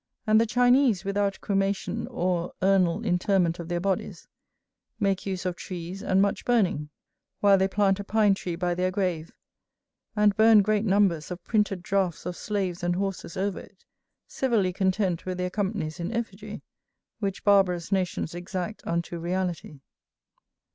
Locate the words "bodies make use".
3.79-5.45